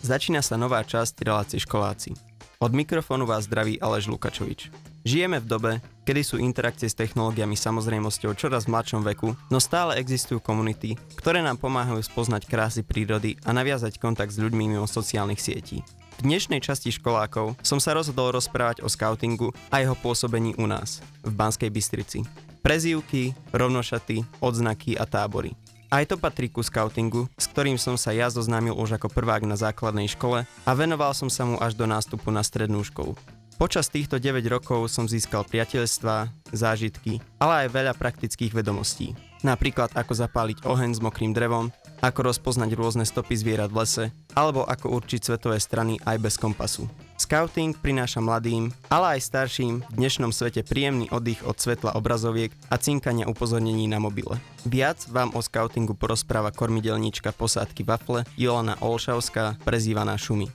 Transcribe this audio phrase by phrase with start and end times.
[0.00, 2.16] Začína sa nová časť relácie školáci.
[2.56, 4.72] Od mikrofónu vás zdraví Aleš Lukačovič.
[5.04, 5.72] Žijeme v dobe,
[6.08, 11.44] kedy sú interakcie s technológiami samozrejmosťou čoraz v mladšom veku, no stále existujú komunity, ktoré
[11.44, 15.84] nám pomáhajú spoznať krásy prírody a naviazať kontakt s ľuďmi mimo sociálnych sietí.
[16.16, 21.04] V dnešnej časti školákov som sa rozhodol rozprávať o skautingu a jeho pôsobení u nás,
[21.20, 22.24] v Banskej Bystrici.
[22.64, 25.52] Prezývky, rovnošaty, odznaky a tábory.
[25.90, 29.58] Aj to patrí ku scoutingu, s ktorým som sa ja zoznámil už ako prvák na
[29.58, 33.18] základnej škole a venoval som sa mu až do nástupu na strednú školu.
[33.58, 39.18] Počas týchto 9 rokov som získal priateľstva, zážitky, ale aj veľa praktických vedomostí.
[39.42, 44.04] Napríklad ako zapáliť oheň s mokrým drevom, ako rozpoznať rôzne stopy zvierat v lese,
[44.38, 46.86] alebo ako určiť svetové strany aj bez kompasu.
[47.30, 52.74] Scouting prináša mladým, ale aj starším v dnešnom svete príjemný oddych od svetla obrazoviek a
[52.74, 54.34] cinkania upozornení na mobile.
[54.66, 60.50] Viac vám o scoutingu porozpráva kormidelníčka posádky Wafle Jolana Olšavská, prezývaná Šumi.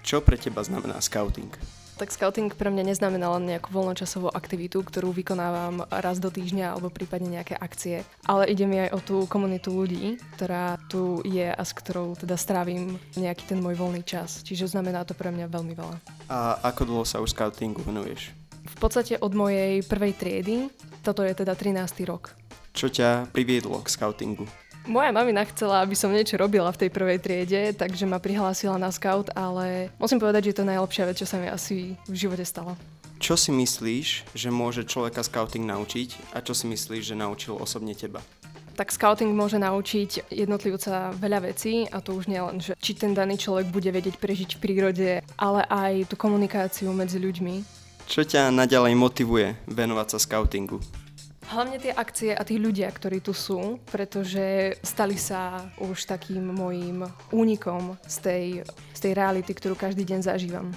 [0.00, 1.52] Čo pre teba znamená scouting?
[1.94, 6.90] Tak scouting pre mňa neznamená len nejakú voľnočasovú aktivitu, ktorú vykonávam raz do týždňa alebo
[6.90, 11.62] prípadne nejaké akcie, ale ide mi aj o tú komunitu ľudí, ktorá tu je a
[11.62, 14.42] s ktorou teda strávim nejaký ten môj voľný čas.
[14.42, 15.96] Čiže znamená to pre mňa veľmi veľa.
[16.26, 18.34] A ako dlho sa už scoutingu venuješ?
[18.64, 20.66] V podstate od mojej prvej triedy,
[21.06, 21.78] toto je teda 13.
[22.10, 22.34] rok.
[22.74, 24.50] Čo ťa priviedlo k scoutingu?
[24.84, 28.92] Moja mamina chcela, aby som niečo robila v tej prvej triede, takže ma prihlásila na
[28.92, 32.44] scout, ale musím povedať, že je to najlepšia vec, čo sa mi asi v živote
[32.44, 32.76] stalo.
[33.16, 37.96] Čo si myslíš, že môže človeka scouting naučiť a čo si myslíš, že naučil osobne
[37.96, 38.20] teba?
[38.74, 43.14] tak scouting môže naučiť jednotlivca veľa vecí a to už nie len, že či ten
[43.14, 47.62] daný človek bude vedieť prežiť v prírode, ale aj tú komunikáciu medzi ľuďmi.
[48.10, 50.82] Čo ťa naďalej motivuje venovať sa scoutingu?
[51.44, 57.04] Hlavne tie akcie a tí ľudia, ktorí tu sú, pretože stali sa už takým môjim
[57.30, 58.44] únikom z tej,
[58.96, 60.72] z tej reality, ktorú každý deň zažívam.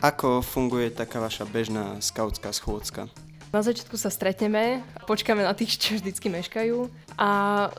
[0.00, 3.08] Ako funguje taká vaša bežná skautská schôdzka?
[3.50, 4.78] Na začiatku sa stretneme,
[5.10, 6.86] počkáme na tých, čo vždycky meškajú
[7.18, 7.30] a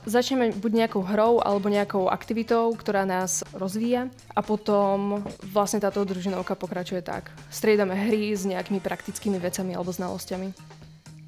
[0.03, 6.59] začneme buď nejakou hrou alebo nejakou aktivitou, ktorá nás rozvíja a potom vlastne táto družinovka
[6.59, 7.31] pokračuje tak.
[7.47, 10.81] Striedame hry s nejakými praktickými vecami alebo znalosťami.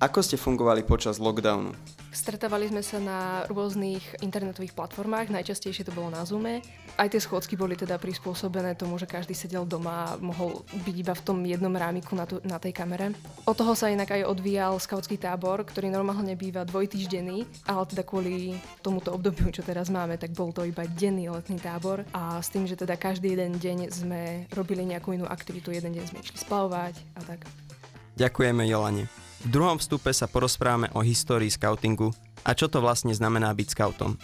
[0.03, 1.71] Ako ste fungovali počas lockdownu?
[2.11, 6.59] Stretávali sme sa na rôznych internetových platformách, najčastejšie to bolo na Zoome.
[6.99, 11.15] Aj tie schôdzky boli teda prispôsobené tomu, že každý sedel doma a mohol byť iba
[11.15, 13.15] v tom jednom rámiku na, tu, na tej kamere.
[13.47, 18.59] Od toho sa inak aj odvíjal skautský tábor, ktorý normálne býva dvojtýždenný, ale teda kvôli
[18.83, 22.67] tomuto obdobiu, čo teraz máme, tak bol to iba denný letný tábor a s tým,
[22.67, 26.93] že teda každý jeden deň sme robili nejakú inú aktivitu, jeden deň sme išli splavovať
[27.15, 27.47] a tak.
[28.13, 29.09] Ďakujeme Jolane.
[29.43, 32.13] V druhom vstupe sa porozprávame o histórii scoutingu
[32.45, 34.15] a čo to vlastne znamená byť scoutom.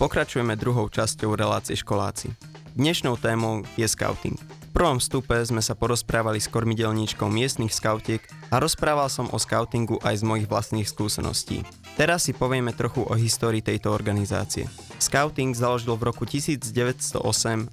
[0.00, 2.32] Pokračujeme druhou časťou relácie školáci.
[2.72, 4.40] Dnešnou témou je scouting.
[4.40, 10.00] V prvom vstupe sme sa porozprávali s kormidelníčkou miestnych skautiek a rozprával som o scoutingu
[10.00, 11.60] aj z mojich vlastných skúseností.
[12.00, 14.64] Teraz si povieme trochu o histórii tejto organizácie.
[15.02, 17.18] Scouting založil v roku 1908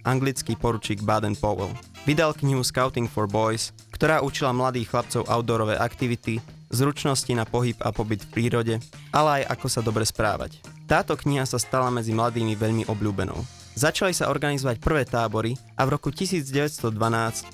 [0.02, 1.70] anglický poručík Baden Powell.
[2.10, 6.42] Vydal knihu Scouting for Boys, ktorá učila mladých chlapcov outdoorové aktivity,
[6.74, 8.76] zručnosti na pohyb a pobyt v prírode,
[9.14, 10.58] ale aj ako sa dobre správať.
[10.90, 13.38] Táto kniha sa stala medzi mladými veľmi obľúbenou.
[13.78, 16.82] Začali sa organizovať prvé tábory a v roku 1912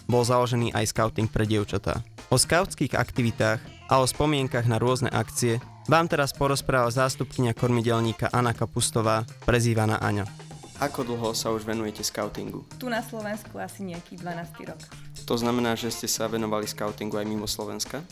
[0.08, 2.00] bol založený aj scouting pre dievčatá.
[2.32, 3.60] O skautských aktivitách
[3.92, 10.26] a o spomienkach na rôzne akcie vám teraz porozpráva zástupkynia kormidelníka Anna Kapustová, prezývaná Aňa.
[10.76, 12.68] Ako dlho sa už venujete scoutingu?
[12.76, 14.68] Tu na Slovensku asi nejaký 12.
[14.68, 14.82] rok.
[15.24, 18.04] To znamená, že ste sa venovali scoutingu aj mimo Slovenska?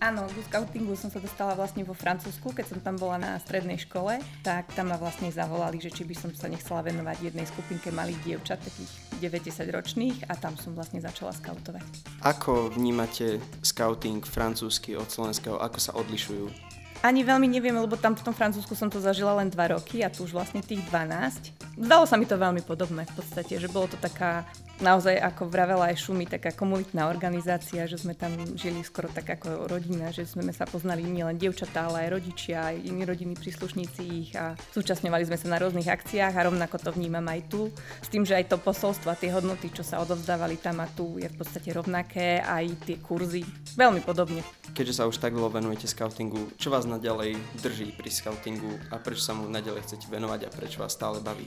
[0.00, 3.76] Áno, ku scoutingu som sa dostala vlastne vo Francúzsku, keď som tam bola na strednej
[3.76, 7.92] škole, tak tam ma vlastne zavolali, že či by som sa nechcela venovať jednej skupinke
[7.92, 8.88] malých dievčat, takých
[9.20, 11.84] 90 ročných a tam som vlastne začala scoutovať.
[12.24, 16.79] Ako vnímate scouting francúzsky od slovenského, ako sa odlišujú?
[17.00, 20.12] Ani veľmi neviem, lebo tam v tom Francúzsku som to zažila len 2 roky a
[20.12, 21.80] tu už vlastne tých 12.
[21.80, 24.44] Zdalo sa mi to veľmi podobné v podstate, že bolo to taká
[24.80, 29.68] naozaj, ako vravela aj Šumi, taká komunitná organizácia, že sme tam žili skoro tak ako
[29.68, 34.30] rodina, že sme sa poznali nielen dievčatá, ale aj rodičia, aj iní rodiny príslušníci ich
[34.36, 37.68] a zúčastňovali sme sa na rôznych akciách a rovnako to vnímam aj tu.
[38.00, 41.20] S tým, že aj to posolstvo a tie hodnoty, čo sa odovzdávali tam a tu,
[41.20, 43.44] je v podstate rovnaké, aj tie kurzy,
[43.76, 44.40] veľmi podobne.
[44.72, 49.22] Keďže sa už tak dlho venujete scoutingu, čo vás naďalej drží pri scoutingu a prečo
[49.22, 51.46] sa mu naďalej chcete venovať a prečo vás stále baví?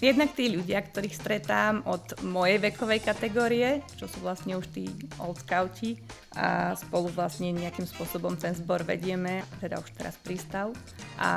[0.00, 4.88] Jednak tí ľudia, ktorých stretám od mojej vekovej kategórie, čo sú vlastne už tí
[5.20, 6.00] old scouti
[6.38, 10.72] a spolu vlastne nejakým spôsobom ten zbor vedieme, teda už teraz prístav.
[11.18, 11.32] A,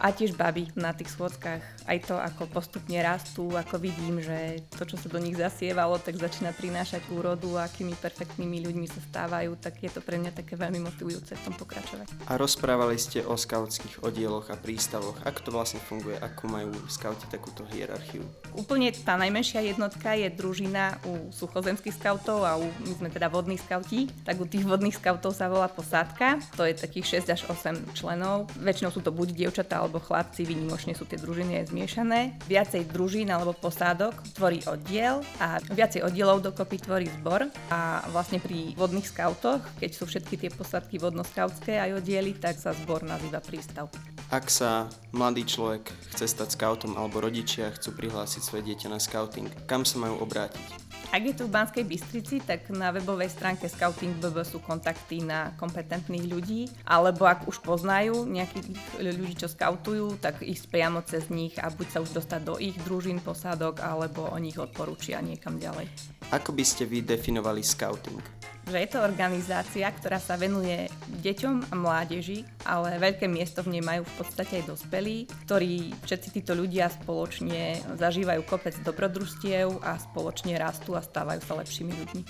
[0.00, 1.60] a tiež baví na tých schôdzkach.
[1.84, 6.16] Aj to, ako postupne rastú, ako vidím, že to, čo sa do nich zasievalo, tak
[6.16, 10.56] začína prinášať úrodu a akými perfektnými ľuďmi sa stávajú, tak je to pre mňa také
[10.56, 12.08] veľmi motivujúce v tom pokračovať.
[12.24, 15.20] A rozprávali ste o skautských oddieloch a prístavoch.
[15.28, 16.16] Ako to vlastne funguje?
[16.16, 18.24] Ako majú skauti takúto hierarchiu?
[18.56, 23.60] Úplne tá najmenšia jednotka je družina u suchozemských skautov a u, my sme teda vodní
[23.60, 26.40] skauti, tak u tých vodných skautov sa volá posádka.
[26.56, 28.48] To je takých 6 až 8 členov.
[28.56, 32.20] Väčšinou sú to buď dievčatá alebo chlapci, výnimočne sú tie družiny aj zmiešané.
[32.46, 37.50] Viacej družín alebo posádok tvorí oddiel a viacej oddielov dokopy tvorí zbor.
[37.74, 42.70] A vlastne pri vodných skautoch, keď sú všetky tie posádky vodnoskautské aj oddiely, tak sa
[42.70, 43.90] zbor nazýva prístav.
[44.28, 49.48] Ak sa mladý človek chce stať skautom alebo rodičia chcú prihlásiť svoje dieťa na skauting,
[49.64, 50.84] kam sa majú obrátiť?
[51.08, 55.56] Ak je tu v Banskej Bystrici, tak na webovej stránke Scouting BB sú kontakty na
[55.56, 61.56] kompetentných ľudí, alebo ak už poznajú nejakých ľudí, čo skautujú, tak ísť priamo cez nich
[61.56, 65.88] a buď sa už dostať do ich družín, posádok, alebo o nich odporúčia niekam ďalej.
[66.36, 68.20] Ako by ste vy definovali scouting?
[68.68, 70.92] Že je to organizácia, ktorá sa venuje
[71.24, 76.28] deťom a mládeži, ale veľké miesto v nej majú v podstate aj dospelí, ktorí všetci
[76.36, 82.22] títo ľudia spoločne zažívajú kopec dobrodružstiev a spoločne rastú a stávajú sa lepšími ľuďmi.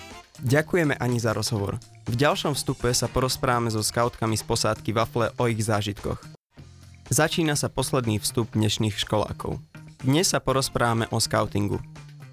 [0.47, 1.75] Ďakujeme ani za rozhovor.
[2.07, 6.23] V ďalšom vstupe sa porozprávame so skautkami z posádky Wafle o ich zážitkoch.
[7.11, 9.59] Začína sa posledný vstup dnešných školákov.
[9.99, 11.83] Dnes sa porozprávame o skautingu.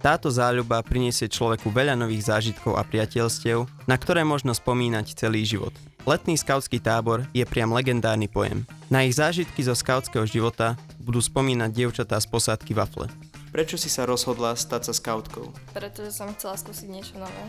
[0.00, 5.72] Táto záľuba priniesie človeku veľa nových zážitkov a priateľstiev, na ktoré možno spomínať celý život.
[6.06, 8.62] Letný skautský tábor je priam legendárny pojem.
[8.86, 13.10] Na ich zážitky zo skautského života budú spomínať dievčatá z posádky Wafle.
[13.50, 15.50] Prečo si sa rozhodla stať sa skautkou?
[15.74, 17.44] Pretože som chcela skúsiť niečo nové.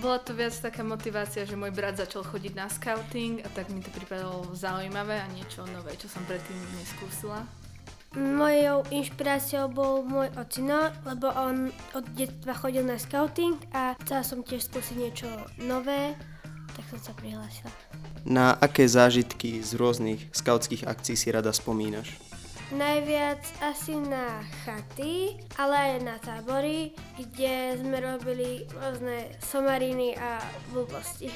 [0.00, 3.78] Bola to viac taká motivácia, že môj brat začal chodiť na scouting a tak mi
[3.78, 7.46] to pripadalo zaujímavé a niečo nové, čo som predtým neskúsila.
[8.14, 14.46] Mojou inšpiráciou bol môj ocino, lebo on od detstva chodil na scouting a chcela som
[14.46, 15.26] tiež skúsiť niečo
[15.58, 16.14] nové,
[16.78, 17.74] tak som sa prihlásila.
[18.22, 22.14] Na aké zážitky z rôznych skautských akcií si rada spomínaš?
[22.70, 30.38] Najviac asi na chaty, ale aj na tábory, kde sme robili rôzne somariny a
[30.70, 31.34] blbosti.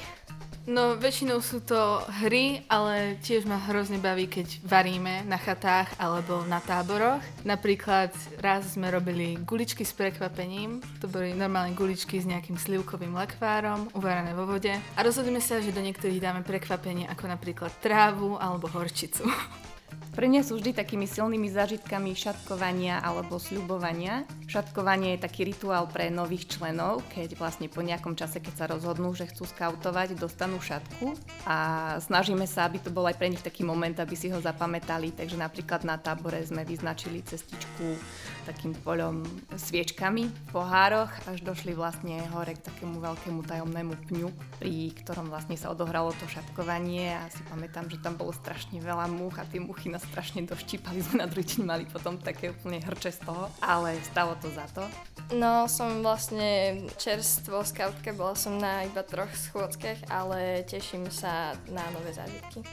[0.69, 6.45] No, väčšinou sú to hry, ale tiež ma hrozne baví, keď varíme na chatách alebo
[6.45, 7.25] na táboroch.
[7.41, 10.77] Napríklad raz sme robili guličky s prekvapením.
[11.01, 14.69] To boli normálne guličky s nejakým slivkovým lekvárom, uvarené vo vode.
[14.69, 19.25] A rozhodíme sa, že do niektorých dáme prekvapenie ako napríklad trávu alebo horčicu.
[20.19, 24.27] Pre mňa sú vždy takými silnými zážitkami šatkovania alebo sľubovania.
[24.51, 29.15] Šatkovanie je taký rituál pre nových členov, keď vlastne po nejakom čase, keď sa rozhodnú,
[29.15, 31.15] že chcú skautovať, dostanú šatku
[31.47, 31.57] a
[32.03, 35.15] snažíme sa, aby to bol aj pre nich taký moment, aby si ho zapamätali.
[35.15, 37.95] Takže napríklad na tábore sme vyznačili cestičku
[38.43, 39.23] takým poľom
[39.55, 44.27] sviečkami v pohároch, až došli vlastne hore k takému veľkému tajomnému pňu,
[44.59, 49.07] pri ktorom vlastne sa odohralo to šatkovanie a si pamätám, že tam bolo strašne veľa
[49.07, 52.81] múch a tie muchy nás strašne doštípali, sme na druhý deň mali potom také úplne
[52.81, 54.83] hrče z toho, ale stalo to za to.
[55.29, 61.85] No, som vlastne čerstvo skautka, bola som na iba troch schôdzkach, ale teším sa na
[61.93, 62.65] nové zážitky.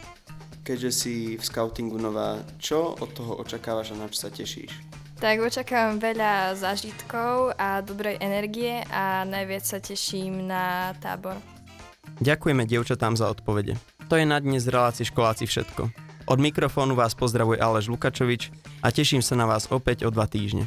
[0.66, 4.72] Keďže si v skautingu nová, čo od toho očakávaš a na čo sa tešíš?
[5.16, 11.40] Tak očakávam veľa zážitkov a dobrej energie a najviac sa teším na tábor.
[12.20, 13.76] Ďakujeme dievčatám za odpovede.
[14.08, 16.05] To je na dnes z relácii školáci všetko.
[16.26, 18.50] Od mikrofónu vás pozdravuje Aleš Lukačovič
[18.82, 20.66] a teším sa na vás opäť o dva týždne.